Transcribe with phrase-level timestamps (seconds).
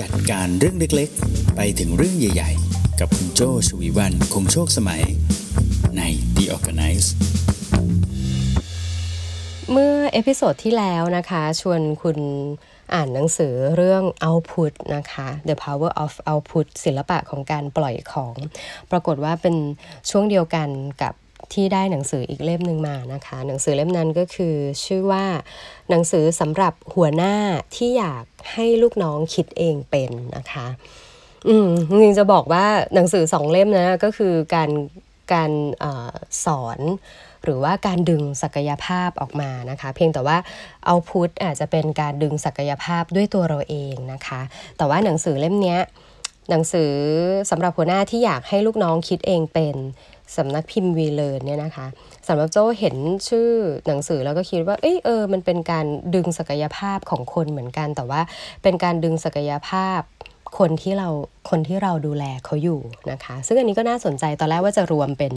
[0.00, 5.02] จัดการเรื่องเล็กๆ ไปถึงเรื่องใหญ่ๆ กับคุณโจชวีวันคงโชคสมัย
[5.96, 6.02] ใน
[6.36, 7.08] The Organize
[9.70, 12.18] เมื่อเอพิโซดที่แล้วนะคะ ชวนคุณ
[12.94, 18.34] อ่านหนังสือเรื่อง output นะคะ The Power of Output ศิลปะของการปล่อยของ
[18.90, 19.56] ปรากฏว่าเป็น
[20.10, 20.68] ช่วงเดียวกัน
[21.02, 21.14] กับ
[21.54, 24.54] ที่ได้หนังสืออีกเล่มหนึ่งมานะคะ หนังสือเล่มนั้นก็คือ
[24.84, 25.24] ชื่อว่า
[25.90, 27.34] หนังสือสำหรับหัวหน้า
[27.76, 30.66] ที่อยากให้ลูกน้องคิดเองเป็นนะคะ
[31.48, 34.70] อืมจริงจะบอกว่าหนังสือสองเล่มนะก็คือการ
[35.32, 35.84] การอ
[36.44, 36.80] สอน
[37.44, 40.38] หรือว่าการดึงศักยภาพออกมานะคะ เพียงแต่ว่า
[40.86, 44.40] เอาพุทอาจจะเป็นการดึงศักยภาพด้วยตัวเราเองนะคะ
[44.76, 45.78] แต่ว่าหนังสือเล่มนี้
[46.50, 46.92] หนังสือ
[47.50, 49.76] สำหรับหัวหน้าที่อยากให้ลูกน้องคิดเองเป็น
[50.36, 51.86] สำนักพิมพ์วีเลอร์เนี่ยนะคะ
[52.28, 52.96] สำหรับโจ้เห็น
[53.28, 53.50] ชื่อ
[53.86, 58.20] หนังสือแล้วก็คิดว่าเออเออมันเป็นการดึงศักยภาพของคนเหมือนกัน แต่ว่า
[58.62, 60.00] เป็นการดึงศักยภาพ
[60.58, 61.08] คนที่เรา
[61.50, 65.32] คนที่เราดูแลเขาอยู่นะคะ ซึ่งอันนี้ก็น่าสนใจตอนแรกว่าจะรวมเป็น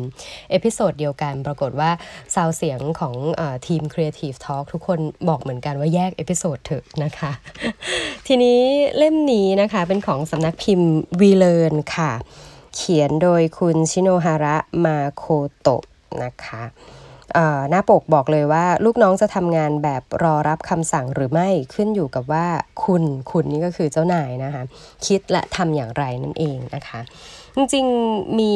[0.52, 1.92] episode เดียวกัน ปรากฏว่า
[2.36, 7.32] ซาวเสียงของอทีม Creative Talk ทุกคนบอกเหมือนกันว่าแยก episode เถอะนะคะ
[8.28, 8.60] ทีนี้
[8.98, 12.12] เล่มนี้นะคะเป็นของสำนักพิมพ์วีเลิร์นค่ะ
[12.76, 15.24] เขียนโดยคุณชิโนฮาระมาโค
[15.60, 15.84] โตะ
[16.24, 16.64] นะคะ
[17.70, 22.48] หน้าปกบอกเลยว่า ลูกน้องจะทำงานแบบรอรับคำสั่งหรือไม่ขึ้นอยู่กับว่า
[22.86, 24.64] คุณคุณนี่ก็คือเจ้านายนะคะ
[25.06, 27.02] คิดและทำอย่างไรนั่นเองนะคะ
[27.56, 28.56] จริงๆมี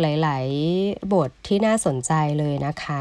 [0.00, 0.46] หลาย
[0.80, 3.00] ๆ บทที่น่าสนใจเลยนะคะ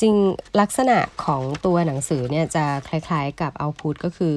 [0.00, 0.14] จริง
[0.60, 4.36] ลักษณะของตัวหนังสือเนี่ยจะคล้าย ๆ กับเอาพุทก็คือ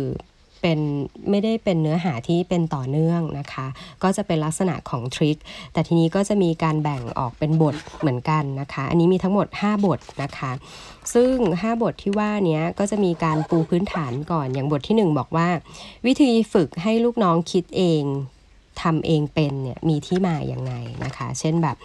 [0.67, 0.85] เป็น
[1.29, 3.67] ไม่ได้เป็นเนื้อหาที่เป็นต่อเนื่องนะคะ
[4.03, 5.37] ก็จะเป็นลักษณะของทริค
[5.73, 10.51] แต่ทีนี้ก็จะมีการแบ่งออกเป็นบทเหมือนกันนะคะ อันนี้มีทั้งหมด 5 บทนะคะ
[11.13, 15.47] ซึ่ง 5 บทที่ว่านี้ก็จะมีการปูพื้นฐานก่อนอย่างบทที่ 1 บอกว่า
[16.05, 18.03] วิธีฝึกให้ลูกน้องคิดเอง
[18.81, 20.73] ทำเองเป็นเนี่ยมีที่มาอย่างไง
[21.05, 21.77] นะคะ เช่นแบบ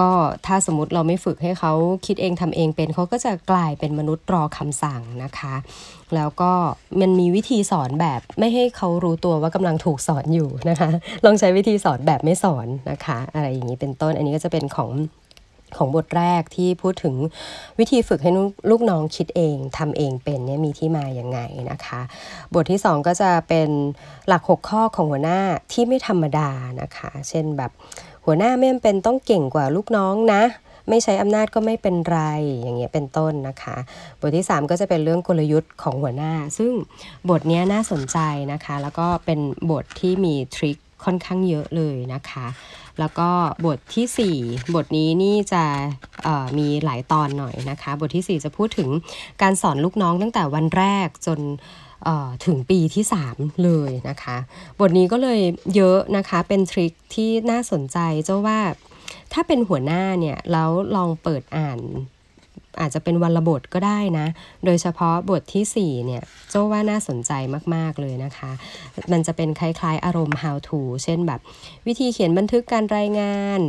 [0.00, 0.10] ก็
[0.46, 1.72] ถ้าสมมติเราไม่ฝึกให้เขา
[2.06, 5.54] คิดเองทำเองเป็นเขาก็จะกลายเป็นมนุษย์รอคำสั่งนะคะ
[6.14, 6.52] แล้วก็
[7.00, 10.90] มันมีวิธีสอนแบบไม่ให้เขารู้ตัวว่ากำลังถูกสอนอยู่นะคะ
[11.24, 14.90] ลองใช้วิธีสอนแบบไม่สอนนะคะ อะไรอย่างนี้เป็นต้นอันนี้ก็จะเป็นของ
[15.76, 17.14] ของบทแรกที่พูดถึง
[17.78, 18.30] วิธีฝึกให้
[18.70, 21.40] ลูกน้องคิดเองทำเองเป็นเนี่ยมีที่มาอย่างไง
[21.70, 22.00] นะคะ
[22.54, 23.68] บทที่ 2 ก็จะเป็น
[24.28, 25.40] หลัก 6 ข้อของหัวหน้า
[25.72, 27.72] ที่ไม่ธรรมดานะคะ เช่นแบบ
[28.26, 30.42] หัวหน้าไม่จำเป็นต้องเก่งกว่าลูกน้องนะ
[30.88, 32.20] ไม่ใช้อำนาจก็ไม่เป็นไร
[32.62, 33.76] อย่างเงี้ยเป็นต้นนะคะ
[34.20, 36.72] บทที่ 3 ก็จะเป็นเรื่องกลยุทธ์ของหัวหน้า ซึ่ง
[37.30, 38.18] บทนี้น่าสนใจ
[38.52, 42.46] นะคะ แล้วก็เป็นบทที่มีทริคค่อนข้างเยอะเลยนะคะ
[42.98, 43.28] แล้วก็
[43.66, 45.64] บทที่ 4 บทนี้นี่จะ
[46.58, 48.88] มีหลายตอนหน่อยนะคะ บทที่ 4 จะพูดถึง
[49.42, 51.40] การสอนลูกน้องตั้งแต่วันแรกจน
[52.46, 54.36] ถึงปีที่ 3 เลยนะคะ
[54.78, 55.40] บทนี้ก็เลย
[55.76, 58.60] เยอะนะคะเป็นทริคที่น่าสนใจเจ้าว่า
[59.32, 61.78] ถ้าเป็นหัวหน้าเนี่ยแล้วลองเปิดอ่าน
[62.80, 64.26] อาจจะเป็นวันละบทก็ได้นะ
[64.64, 67.32] โดยเฉพาะบทที่ 4 เนี่ยเจ้ว่าน่าสนใจ
[67.74, 68.50] มาก ๆ เลยนะคะ
[69.12, 71.40] มันจะเป็นคล้าย ๆ อารมณ์ how to เช่นแบบ
[71.86, 73.60] วิธีเขียนบันทึกการรายงาน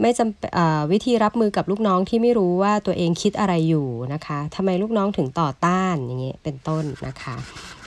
[0.00, 7.36] ไม่จำวิธีรับมือกับลูกน้องที่ไม่รู้ว่าตัวเองคิดอะไรอยู่นะคะทำไมลูกน้องถึงต่อต้านอย่างเงี้ยเป็นต้นนะคะ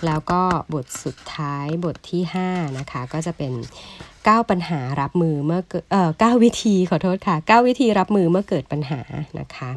[0.06, 0.42] แล้วก็
[0.74, 3.54] บทสุดท้ายบทที่ 5 นะคะ ก็จะเป็น
[4.02, 5.62] 9 ปัญหารับมือเมื่อ
[5.92, 9.02] เอ่อ9วิธีขอโทษค่ะ 9 วิธีรับมือเมื่อเกิดปัญหา
[9.40, 9.72] นะคะ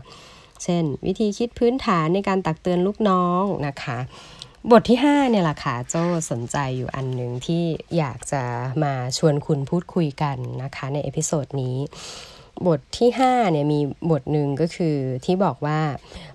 [0.65, 3.99] เช่น วิธีคิดพื้นฐานในการตักเตือนลูกน้องนะคะ
[4.71, 5.94] บทที่ 5 เนี่ยแหละค่ะโจ
[6.31, 7.62] สนใจอยู่อันหนึ่งที่
[7.97, 8.43] อยากจะ
[8.84, 11.77] มาชวนคุณพูดคุยกันนะคะใน episode นี้
[12.66, 13.81] บทที่5เนี่ยมี
[14.11, 15.81] บทหนึ่งก็คือที่บอกว่า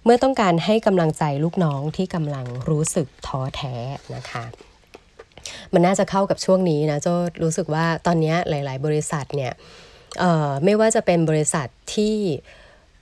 [0.03, 3.75] เมื่อต้องการให้กำลังใจลูกน้องที่กำลังรู้สึกท้อแท้
[4.15, 4.43] นะคะ
[5.73, 7.07] มันน่าจะเข้ากับช่วงนี้นะโจ
[7.43, 9.53] รู้สึกว่าตอนนี้หลาย ๆ บริษัทเนี่ย
[10.63, 12.15] ไม่ว่าจะเป็นบริษัทที่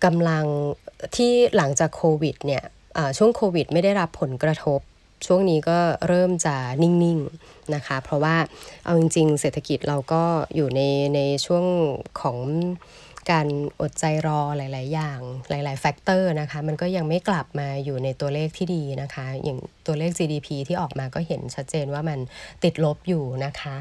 [0.06, 0.46] กำลัง
[1.16, 2.64] ที่หลังจากโควิดเนี่ย
[3.18, 4.80] ช่วงโควิดไม่ได้รับผลกระทบ
[5.26, 8.36] ช่วงนี้ก็เริ่มจะนิ่งๆนะคะ เพราะว่า
[8.86, 10.24] เอาจริง ๆ เศรษฐกิจเราก็
[10.56, 10.82] อยู่ใน
[11.16, 11.66] ในช่วง
[12.22, 12.38] ของ
[13.32, 13.48] การ
[13.82, 15.20] อดใจรอหลาย ๆ อย่าง
[15.50, 22.20] หลาย ๆ factor นะคะ มันก็ยังไม่กลับมาอยู่ในตัวเลขที่ดีนะคะ อย่างตัวเลข GDP ที่ออกมาก็เห็นชัดเจนว่ามัน
[22.64, 23.76] ติดลบอยู่นะคะ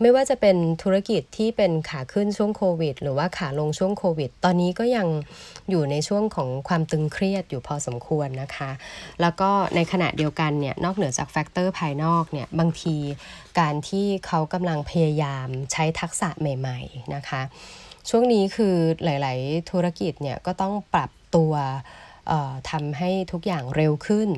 [0.00, 5.08] ไม่ว่าจะเป็นธุรกิจที่เป็นขาขึ้นช่วงโควิด หรือว่าขาลงช่วงโควิด ตอนนี้ก็ยัง
[5.70, 8.70] อยู่ในช่วงของความตึงเครียดอยู่พอสมควรนะคะ
[9.20, 12.96] แล้วก็ในขณะเดียวกันเนี่ยนอกเหนือจากแฟกเตอร์ภายนอกเนี่ยบางที
[13.60, 17.42] การที่เขากำลังพยายามใช้ทักษะใหม่ ๆ นะคะ
[18.08, 21.52] ช่วงนี้คือหลาย ๆ ธุรกิจเนี่ยก็ต้องปรับตัว
[22.70, 24.28] ทำให้ทุกอย่างเร็วขึ้น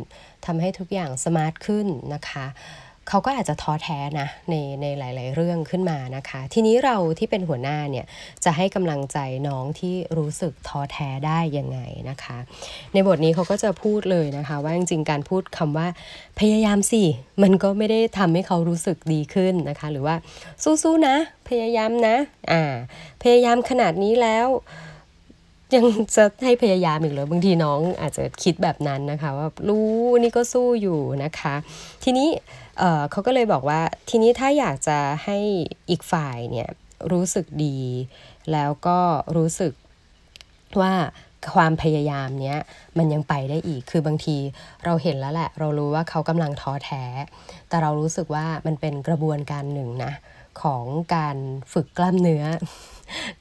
[0.47, 2.47] ทำให้ทุกอย่างสมาร์ทขึ้นนะคะ
[3.09, 8.07] เขาก็อาจจะท้อแท้นะในในหลาย ๆ เรื่องขึ้นมานะคะ ทีนี้เราที่เป็นหัวหน้าเนี่ย
[8.45, 9.19] จะให้กำลังใจ
[9.49, 11.81] น้องที่รู้สึกท้อแท้ได้ยังไง
[12.11, 12.39] นะคะ
[12.93, 15.87] ในบทนี้เขาก็จะพูดเลยนะคะ ว่าจริง ๆ การพูดคำว่า
[16.41, 17.03] พยายามสิ
[17.43, 20.17] มันก็ไม่ได้ทำให้เขารู้สึกดีขึ้นนะคะ หรือว่า
[20.83, 21.17] สู้ ๆ นะ
[21.49, 22.17] พยายามนะ
[22.53, 22.75] อ่า
[23.23, 24.49] พยายามขนาดนี้แล้ว
[25.77, 25.87] ยัง
[26.17, 29.89] จะให้พยายามอีกเหรอบางทีน้องอาจจะคิดแบบนั้นนะคะ ว่ารู้
[30.23, 31.55] นี่ก็สู้อยู่นะคะ
[32.05, 32.29] ทีนี้
[32.79, 33.81] เเขาก็เลยบอกว่า
[34.11, 35.39] ทีนี้ถ้าอยากจะให้
[35.91, 36.69] อีกฝ่ายเนี่ย
[37.13, 37.79] รู้สึกดี
[38.53, 38.99] แล้วก็
[39.37, 39.73] รู้สึก
[40.81, 40.93] ว่า
[41.55, 42.59] ความพยายามเนี้ย
[42.99, 44.37] มันยังไปได้อีก คือบางที
[44.85, 47.05] เราเห็นแล้วแหละ เรารู้ว่าเขากำลังท้อแท้
[47.69, 50.13] แต่เรารู้สึกว่ามันเป็นกระบวนการหนึ่งนะ
[50.63, 50.85] ของ
[51.15, 51.37] การ
[51.73, 52.45] ฝึกกล้ามเนื้อ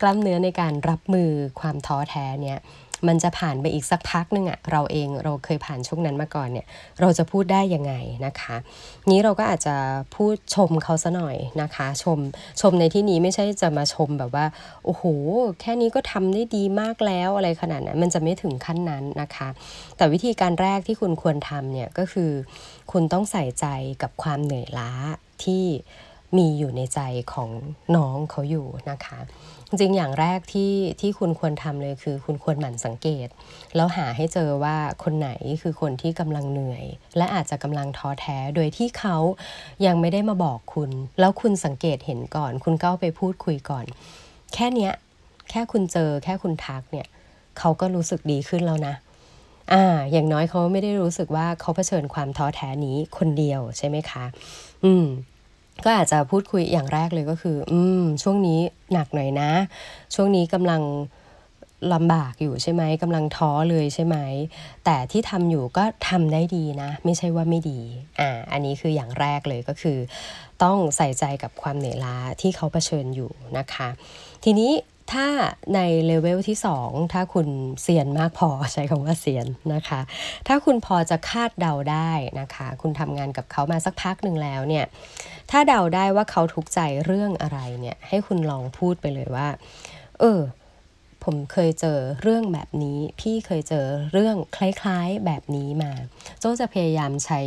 [0.01, 1.29] กล้ามเนื้อในการรับมือ
[1.59, 2.59] ความท้อแท้เนี่ย
[3.09, 6.65] มันจะผ่านไปอีกสักพักนึงอะเราเองเราเคยผ่านช่วงนั้นมาก่อนเนี่ย
[7.01, 7.93] เราจะพูดได้ยังไง
[8.25, 8.55] นะคะ
[9.11, 9.75] นี้เราก็อาจจะ
[10.15, 12.19] พูดชมเขาซะหน่อยนะคะ ชม
[12.61, 14.45] ชมในที่นี้ไม่ใช่จะมาชมแบบว่า
[14.85, 15.03] โอ้โห
[15.61, 19.49] แค่นี้ก็ทำได้ดีมากแล้วอะไรขนาดนั้นมันจะไม่ถึงขั้นนั้นนะคะ
[19.97, 22.31] แต่วิธีการแรกที่คุณควรทำเนี่ยก็คือ
[22.91, 23.65] คุณต้องใส่ใจ
[24.01, 24.91] กับความเหนื่อยล้า
[25.43, 25.65] ที่
[26.37, 26.99] มีอยู่ในใจ
[27.33, 27.49] ของ
[27.95, 29.19] น้องเขาอยู่นะคะ
[29.67, 33.27] จริงอย่างแรกที่ที่คุณควรทำเลยคือคุณควรหมั่นสังเกต
[33.75, 35.29] แล้วหาให้เจอว่าคนไหน
[35.61, 36.85] คือคนที่กำลังเหนื่อย
[37.17, 39.17] และอาจจะกำลังท้อแท้โดยที่เขา
[39.85, 43.85] ยังไม่ได้มาบอกคุณ แล้วคุณสังเกตเห็นก่อน คุณก็ไปพูดคุยก่อน
[44.53, 44.93] แค่เนี้ย
[45.49, 47.07] แค่คุณเจอแค่คุณทักเนี่ย
[47.59, 48.95] เขาก็รู้สึกดีขึ้นแล้วนะ
[49.73, 54.25] อ่าอย่างน้อยเขาไม่ได้รู้สึกว่าเขาเผชิญความท้อแท้นี้คนเดียวใช่ไหมคะ
[54.83, 55.05] อืม
[55.83, 58.59] ก็อาจจะพูดคุยอย่างแรกเลยก็คือ อืม ช่วงนี้
[58.93, 59.51] หนักหน่อยนะ
[60.15, 60.81] ช่วงนี้กำลัง
[61.93, 64.17] ลำบากอยู่ใช่ไหมกำลังท้อเลยใช่ไหม
[64.85, 67.79] แต่ที่ทำอยู่ก็ทำได้ดีนะ ไม่ใช่ว่าไม่ดี
[68.19, 69.97] อ่า อันนี้คืออย่างแรกเลยก็คือ
[70.63, 73.89] ต้องใส่ใจกับความเหนื่อยล้าที่เขาเผชิญอยู่นะคะ
[74.43, 74.71] ทีนี้
[75.11, 75.27] ถ้า
[75.75, 77.47] ในเลเวลที่ 2 ถ้าคุณ
[77.81, 80.01] เซียนมากพอใช้คำว่าเซียนนะคะ
[80.47, 84.85] ถ้าคุณพอจะคาดเดาได้นะคะ คุณทำงานกับเขามาสักพักหนึ่งแล้วเนี่ย
[85.51, 89.47] ถ้าเดาได้ว่าเขาทุกข์ใจเรื่องอะไรเนี่ยให้คุณลองพูดไปเลยว่า
[90.19, 90.41] เออ
[91.23, 95.91] ผมเคยเจอเรื่องแบบนี้ พี่เคยเจอเรื่องคล้ายๆแบบนี้มา
[96.39, 97.41] โจ้จะพยายามใช้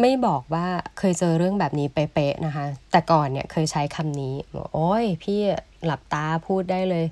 [0.00, 0.66] ไม่บอกว่า
[0.98, 4.34] เคยเจอเรื่องแบบนี้เป๊ะๆนะคะ แต่ก่อนเนี่ยเคยใช้คำนี้
[4.74, 5.40] โอ้ยพี่
[5.86, 7.04] หลับตาพูดได้เลย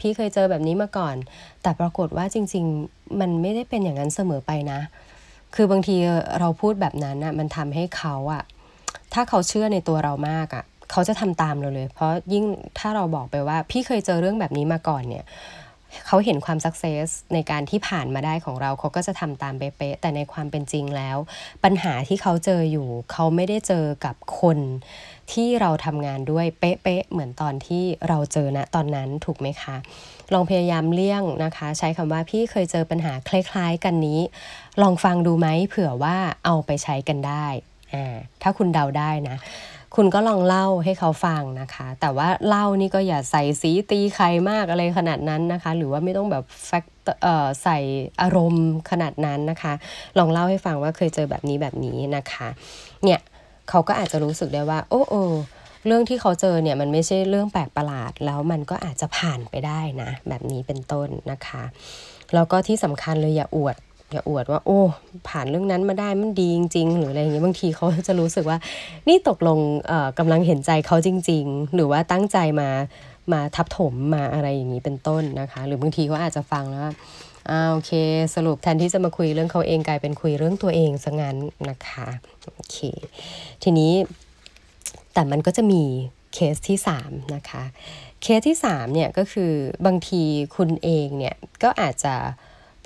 [0.00, 1.16] พี่เคยเจอแบบนี้มาก่อน
[1.62, 4.80] แต่ปรากฏว่าจริง ๆ มันไม่ได้เป็นอย่างนั้นเสมอไปนะ
[5.54, 5.96] คือบางที
[6.38, 8.42] เราพูดแบบนั้นอะมันทำให้เขาอะ
[9.14, 12.44] ถ้าเขาเชื่อในตัวเรามากอะเขาจะทำตามเราเลย เพราะยิ่ง
[12.78, 15.24] ถ้าเราบอกไปว่า พี่เคยเจอเรื่องแบบนี้มาก่อนเนี่ย
[16.06, 21.16] เขาเห็นความสักเซสในการที่ผ่านมาได้ของเราเขาก็จะทำตามเป๊ะแต่ในความเป็นจริงแล้ว
[21.64, 24.58] ปัญหาที่เขาเจออยู่ เขาไม่ได้เจอกับคน
[25.32, 29.76] ที่เราทำงานด้วยเป๊ะๆเหมือนตอนที่เราเจอณตอนนั้นถูกไหมคะ
[30.32, 34.20] ลองพยายามเลี่ยงนะคะ ใช้คำว่าพี่เคยเจอปัญหาคล้ายๆ กันนี้
[34.82, 37.46] ลองฟังดูไหมเผื่อว่าเอาไปใช้กันได้
[37.94, 39.36] อ่าถ้าคุณเดาได้นะ
[39.96, 46.84] คุณก็ลองเล่าให้เขาฟังนะคะ แต่ว่าเล่านี่ก็อย่าใส่สีตีใครมากอะไรขนาดนั้นนะคะ หรือว่าไม่ต้องแบบแฟก
[47.62, 47.78] ใส่
[48.22, 49.72] อารมณ์ขนาดนั้นนะคะ
[50.18, 52.48] ลองเล่าให้ฟังว่าเคยเจอแบบนี้แบบนี้นะคะ
[53.04, 53.20] เนี่ย
[53.68, 55.14] เขาก็อาจจะรู้สึกได้ว่า โอ้โอ
[55.86, 61.62] เรื่องที่เขาเจอเนี่ยมันไม่ใช่เรื่องแปลกประหลาด แล้วมันก็อาจจะผ่านไปได้นะ แบบนี้เป็นต้นนะคะ
[62.34, 63.76] แล้วก็ที่สำคัญเลยอย่าอวด
[64.12, 64.80] อย่าอวดว่า โอ้
[65.28, 68.58] ผ่านเรื่องนั้นมาได้มันดีจริง ๆ หรืออะไรอย่างเงี้ยบางทีเขาจะรู้สึกว่า
[69.08, 69.58] นี่ตกลง
[70.18, 72.68] กำลังเห็นใจเขาจริง ๆ หรือว่าตั้งใจมา
[73.32, 76.82] มาทับถมมาอะไรอย่างนี้เป็นต้นนะคะ หรือบางทีเขาอาจจะฟังแล้ว
[77.50, 77.90] อ่าโอเค
[78.34, 81.36] สรุปแทนที่จะมาคุยเรื่องเขาเองกลายเป็นคุยเรื่องตัวเองซะงั้น
[81.68, 82.08] นะคะ
[82.54, 82.78] โอเค
[83.62, 83.92] ทีนี้
[85.14, 85.82] แต่มันก็จะมี
[86.34, 87.62] เคสที่3นะคะ
[88.22, 89.52] เคสที่3เนี่ยก็คือ
[89.86, 90.22] บางที
[90.56, 92.14] คุณเองเนี่ยก็อาจจะ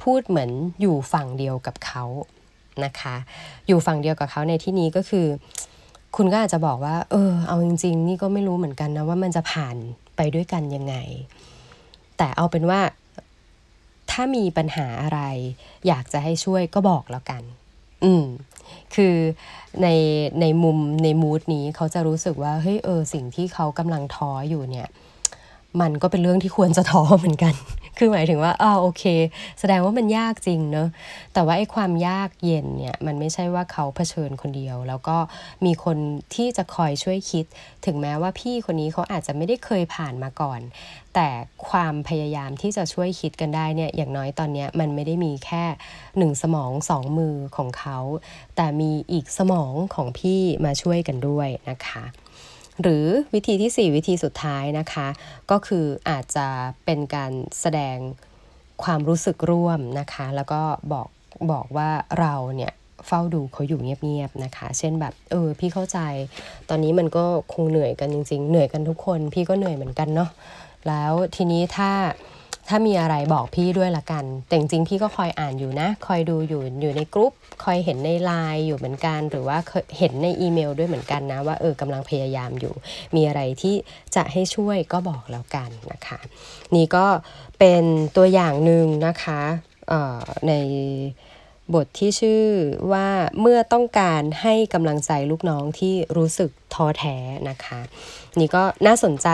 [0.02, 0.50] พูดเหมือน
[0.80, 2.04] อยู่ฝั่งเดียวกับเขา
[2.84, 3.16] นะคะ
[3.66, 5.26] อยู่ฝั่งเดียวกับเขาในที่นี้ก็คือ
[6.16, 9.76] คุณก็อาจจะบอกว่า เออ เอาจริง ๆ นี่ก็ไม่รู้เหมือนกันนะว่ามันจะผ่าน
[10.16, 10.94] ไปด้วยกันยังไง
[12.18, 12.80] แต่เอาเป็นว่า
[14.10, 15.20] ถ้ามีปัญหาอะไร
[15.86, 17.42] อยากจะให้ช่วยก็บอกแล้วกัน
[18.04, 18.24] อืม
[18.94, 19.14] คือ
[19.82, 19.88] ใน
[20.40, 24.88] ในมุมในมูดนี้เขาจะรู้สึกว่าเฮ้ยเออสิ่งที่เขากำลังท้ออยู่เนี่ย
[25.80, 27.54] มันก็เป็นเรื่องที่ควรจะท้อเหมือนกัน
[27.98, 29.04] คือหมายถึงว่าอ๋อโอเค
[29.60, 30.88] แสดงว่ามันยากจริงเนอะ
[31.34, 35.16] แต่ว่าไอ้ความยากเย็นเนี่ยมันไม่ใช่ว่าเขาเผชิญคนเดียว แล้วก็
[35.64, 35.98] มีคน
[36.34, 37.44] ที่จะคอยช่วยคิด
[37.86, 40.60] ถึงแม้ว่าพี่คนนี้เขาอาจจะไม่ได้เคยผ่านมาก่อน
[41.14, 41.28] แต่
[41.68, 45.64] ความพยายามที่จะช่วยคิดกันได้เนี่ยอย่างน้อยตอนนี้มันไม่ได้มีแค่
[46.18, 47.98] หนึ่งสมองสองมือของเขา
[48.56, 52.04] แต่มีอีกสมองของพี่มาช่วยกันด้วยนะคะ
[52.82, 55.06] หรือวิธีที่ 4 วิธีสุดท้ายนะคะ
[55.50, 56.46] ก็คืออาจจะ
[56.84, 57.96] เป็นการแสดง
[58.84, 60.60] ความรู้สึกร่วมนะคะ แล้วก็
[60.92, 61.08] บอก
[61.52, 61.90] บอกว่า
[62.20, 62.72] เราเนี่ย
[63.06, 65.98] เฝ้าดูเขาอยู่เงียบๆนะคะ เช่นแบบเออพี่เข้าใจ
[66.68, 70.30] ตอนนี้มันก็คงเหนื่อยกันจริง ๆ เหนื่อยกันทุกคน พี่ก็เหนื่อยเหมือนกันเนาะ
[70.88, 71.90] แล้วทีนี้ถ้า
[72.68, 77.32] ถ้ามีอะไรบอกพี่ด้วยละกัน แต่จริงๆพี่ก็คอยอ่านอยู่นะ คอยดูอยู่อยู่ในกรุ๊ป
[77.64, 79.58] คอยเห็นในไลน์อยู่เหมือนกัน หรือว่า
[79.98, 82.74] เห็นในอีเมลด้วยเหมือนกันนะ ว่าเออกำลังพยายามอยู่
[83.14, 83.74] มีอะไรที่
[84.16, 86.18] จะให้ช่วยก็บอกแล้วกันนะคะ
[86.74, 87.06] นี่ก็
[87.58, 87.84] เป็น
[88.16, 89.40] ตัวอย่างหนึ่งนะคะ
[90.48, 90.52] ใน
[91.74, 92.42] บทที่ชื่อ
[92.92, 93.08] ว่า
[93.40, 97.16] เมื่อต้องการให้กำลังใจลูกน้องที่รู้สึกท้อแท้
[97.50, 97.80] นะคะ
[98.38, 99.28] นี่ก็น่าสนใจ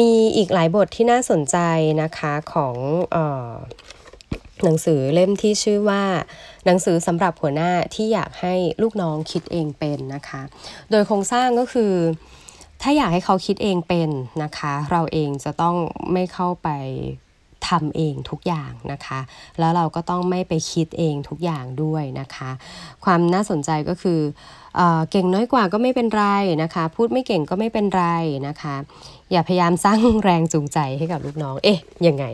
[0.00, 1.58] มีอีกหลายบทที่น่าสนใจ
[2.02, 2.76] นะคะของ
[3.14, 3.16] อ
[3.50, 3.52] อ
[4.64, 6.04] หนังสือเล่มที่ชื่อว่า
[6.66, 10.42] หนังสือสำหรับหัวหน้าที่อยากให้ลูกน้องคิดเองเป็นนะคะ
[10.90, 11.92] โดยโครงสร้างก็คือ
[12.82, 14.10] ถ้าอยากให้เขาคิดเองเป็น
[14.42, 15.76] นะคะ เราเองจะต้อง
[16.12, 16.68] ไม่เข้าไป
[17.68, 19.20] ทำเองทุกอย่างนะคะ
[19.58, 22.50] แล้วเราก็ต้องไม่ไปคิดเองทุกอย่างด้วยนะคะ
[23.04, 24.20] ความน่าสนใจก็คือ
[24.76, 26.24] เอเก่งน้อยกว่าก็ไม่เป็นไร
[26.62, 28.04] นะคะ พูดไม่เก่งก็ไม่เป็นไร
[28.48, 28.76] นะคะ
[29.32, 32.24] อย่าพยายามสร้างแรงจูงใจให้กับลูกน้อง เอ๊ะยังไง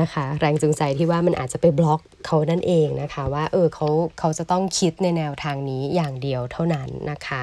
[0.00, 3.88] นะคะ แรงจูงใจที่ว่ามันอาจจะไปบล็อกเขานั่นเองนะคะ ว่าเออเขา
[4.18, 7.40] เขาจะต้องคิดในแนวทางนี้อย่างเดียวเท่านั้นนะคะ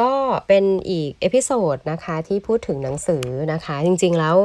[0.00, 0.12] ก็
[0.48, 4.36] เป็นอีก episode นะคะที่พูดถึงหนังสือนะคะ จริงๆแล้ว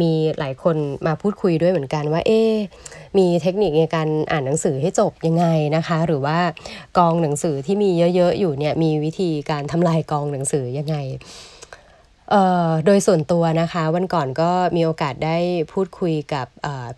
[0.00, 0.76] มีหลายคน
[1.06, 2.40] มาพูดคุยด้วยเหมือนกันว่าเอ๊
[3.18, 6.38] มีเทคนิคในการอ่านหนังสือให้จบยังไงนะคะ หรือว่า
[6.98, 10.96] กองหนังสือที่มีเยอะๆอยู่เนี่ยมีวิธีการทำลายกองหนังสือยังไง
[12.86, 15.36] โดยส่วนตัวนะคะ วันก่อนก็มีโอกาสได้
[15.72, 16.46] พูดคุยกับ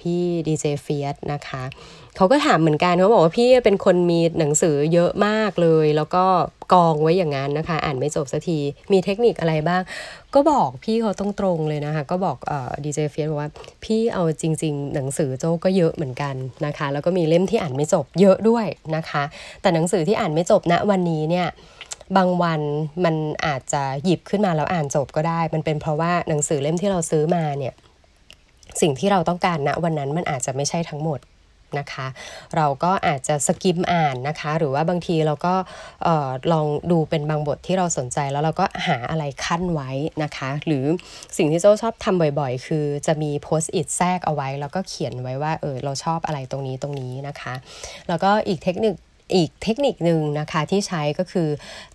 [0.00, 1.62] พี่ดีเจเฟียสนะคะ
[2.16, 6.24] เขาก็ถามเหมือนกันเขาบอกว่าพี่เป็นคนมีหนังสือเยอะมากเลย แล้วก็
[6.72, 8.58] กองไว้อย่างนั้นนะคะ อ่านไม่จบสักที
[8.92, 9.82] มีเทคนิคอะไรบ้าง
[10.34, 12.36] ก็บอกพี่เขาตรงๆเลยนะคะ ก็บอก
[12.84, 13.50] ดีเจเฟียสบอกว่า
[13.84, 16.34] พี่เอาจริง ๆ หนังสือโจก็เยอะเหมือนกัน
[16.66, 19.22] นะคะ แล้วก็มีเล่มที่อ่านไม่จบเยอะด้วยนะคะ
[19.62, 21.48] แต่หนังสือที่อ่านไม่จบณวันนี้เนี่ย
[22.16, 22.60] บางวัน
[23.04, 23.14] มัน
[23.46, 27.74] อาจจะหยิบขึ้นมาแล้วอ่านจบก็ได้ มันเป็นเพราะว่าหนังสือเล่มที่เราซื้อมาเนี่ย
[28.80, 31.20] สิ่งที่เราต้องการณวันนั้นมันอาจจะไม่ใช่ทั้งหมด
[31.78, 32.06] นะคะ
[32.56, 35.54] เราก็อาจจะสกิมอ่านนะคะ หรือว่าบางทีเราก็
[36.52, 39.90] ลองดูเป็นบางบทที่เราสนใจแล้วเราก็หาอะไรขั้นไว้
[40.22, 40.84] นะคะ หรือ
[41.36, 47.54] สิ่งที่โจ้ชอบทำบ่อยๆ คือจะมีโพสต์อิทแทรกเอาไว้ แล้วก็เขียนไว้ว่าเออเราชอบอะไรตรงนี้ตรงนี้นะคะ
[48.08, 48.94] แล้วก็อีกเทคนิค
[49.34, 51.48] อีกเทคนิคหนึ่งนะคะที่ใช้ก็คือ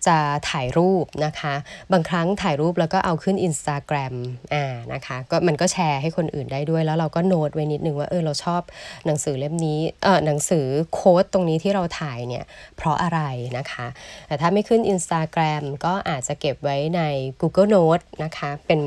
[0.06, 0.16] จะ
[0.50, 1.54] ถ่ายรูปนะคะ
[1.92, 4.14] บางครั้งถ่ายรูปแล้วก็เอาขึ้น Instagram
[4.54, 8.62] อ่านะคะก็มันก็แชร์ให้คนอื่นได้ด้วย แล้วเราก็โน้ตไว้นิดนึงว่าเออเราชอบ
[9.06, 12.44] หนังสือเล่มนี้เออหนังสือโค้ดตรงนี้ที่เราถ่ายเนี่ย
[12.76, 13.20] เพราะอะไร
[13.58, 13.86] นะคะ
[14.26, 17.02] แต่ถ้าไม่ขึ้น Instagram ก็อาจจะเก็บไว้ใน
[17.40, 18.80] Google Note นะคะเป็น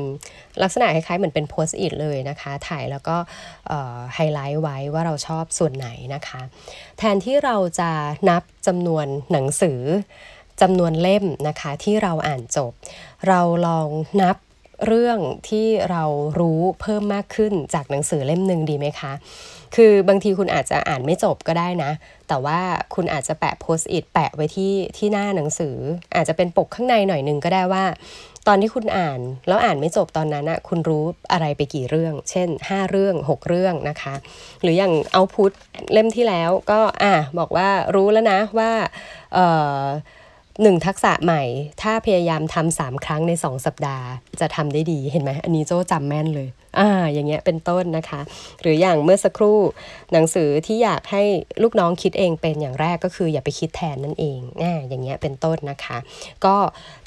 [0.62, 3.16] ลักษณะคล้ายๆเหมือนเป็นโพสต์อิทเลยนะคะ ถ่ายแล้วก็
[4.14, 6.40] ไฮไลท์ไว้ว่าเราชอบส่วนไหนนะคะ
[6.98, 7.90] แทนที่เราจะ
[8.28, 9.80] นับจำนวนหนังสือ
[10.60, 12.72] จำนวนเล่มนะคะที่เราอ่านจบ
[13.28, 13.88] เราลอง
[14.20, 14.36] นับ
[14.86, 15.18] เรื่อง
[15.48, 16.04] ที่เรา
[16.40, 19.12] รู้เพิ่มมากขึ้นจากหนังสือเล่มหนึ่งดีไหมคะ
[19.76, 21.90] คือบางทีคุณอาจจะอ่านไม่จบก็ได้นะ
[22.28, 22.60] แต่ว่า
[22.94, 25.76] คุณอาจจะแปะโพสต์อิทแปะไว้ที่ที่หน้าหนังสือ
[26.16, 27.84] อาจจะเป็นปกข้างในหน่อยหนึ่งก็ได้ว่า
[28.48, 34.14] ตอนที่คุณอ่าน แล้วอ่านไม่จบตอนนั้นอะคุณรู้อะไรไปกี่เรื่อง เช่น 5 เรื่อง 6 เรื่องนะคะ
[34.62, 35.52] หรืออย่างเอาพุท
[35.92, 38.70] เล่มที่แล้วก็อะบอกว่ารู้แล้วนะว่า
[39.34, 39.46] เอ่
[39.80, 39.82] อ
[40.62, 41.42] หนึ่งทักษะใหม่
[41.82, 44.06] ถ้าพยายามทำสามครั้งในสองสัปดาห์
[44.40, 48.20] จะทำได้ดีเห็นไหมอันนี้โจ้จำแม่นเลย อ่าอย่างเงี้ยเป็นต้นนะคะ
[48.62, 49.58] หรืออย่างเมื่อสักครู่
[50.12, 51.22] หนังสือที่อยากให้
[51.62, 55.98] ลูกน้องคิดเองเป็นอย่างแรกก็คืออย่าไปคิดแทนนั่นเองอ่าอย่างเงี้ยเป็นต้นนะคะ
[56.44, 56.56] ก็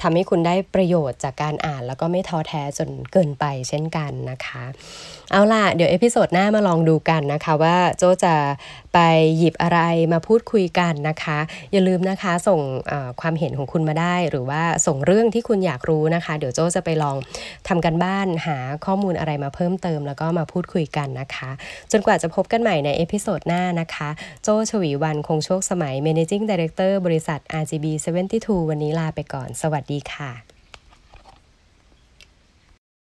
[0.02, 4.64] ทำให้คุณได้ประโยชน์จากการอ่านแล้วก็ไม่ท้อแท้จนเกินไปเช่นกันนะคะ
[5.32, 8.36] เอาล่ะ เดี๋ยว episode หน้ามาลองดูกันนะคะว่าโจจะ
[8.94, 9.00] ไป
[9.38, 9.80] หยิบอะไร
[10.14, 11.38] มาพูดคุยกันนะคะ
[11.72, 12.60] อย่าลืมนะคะส่ง
[13.22, 17.16] ความเห็นของคุณมาได้ หรือว่าส่งเรื่องที่คุณอยากรู้นะคะ เดี๋ยวโจจะไปลอง
[17.68, 21.52] ทำการบ้านหาข้อมูลอะไรมาเพิ่มเติมแล้วก็มาพูดคุยกันนะคะ
[21.92, 24.10] จนกว่าจะพบกันใหม่ใน episode หน้านะคะ
[24.44, 27.86] โจชวีวันคงโชคสมัย Managing Director บริษัท RGB
[28.28, 30.45] 72 วันนี้ลาไปก่อน สวัสดีค่ะ